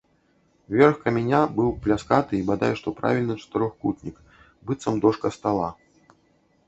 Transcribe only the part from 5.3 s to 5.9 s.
стала.